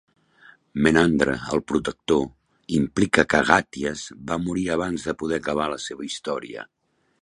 [0.85, 2.25] Menandre el Protector
[2.79, 6.71] implica que Agàties va morir abans de poder acabar la seva història.